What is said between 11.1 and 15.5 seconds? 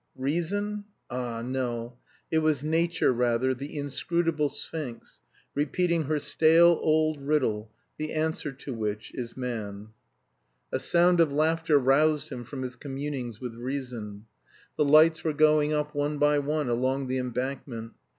of laughter roused him from his communings with Reason. The lights were